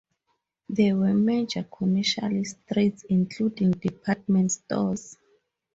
[0.67, 5.15] There were major commercial streets including department stores.